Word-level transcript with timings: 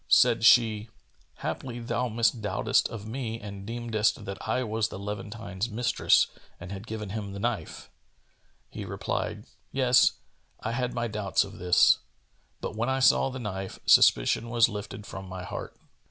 Said 0.09 0.43
she, 0.43 0.89
"Haply 1.43 1.77
thou 1.77 2.09
misdoubtedst 2.09 2.89
of 2.89 3.05
me 3.05 3.39
and 3.39 3.67
deemedst 3.67 4.25
that 4.25 4.47
I 4.47 4.63
was 4.63 4.87
the 4.89 4.97
Levantine's 4.97 5.69
mistress 5.69 6.25
and 6.59 6.71
had 6.71 6.87
given 6.87 7.11
him 7.11 7.33
the 7.33 7.39
knife." 7.39 7.91
He 8.71 8.83
replied, 8.83 9.45
"Yes, 9.71 10.13
I 10.59 10.71
had 10.71 10.95
my 10.95 11.07
doubts 11.07 11.43
of 11.43 11.59
this; 11.59 11.99
but, 12.61 12.75
when 12.75 12.89
I 12.89 12.97
saw 12.99 13.29
the 13.29 13.37
knife, 13.37 13.77
suspicion 13.85 14.49
was 14.49 14.67
lifted 14.67 15.05
from 15.05 15.29
my 15.29 15.43
heart." 15.43 15.77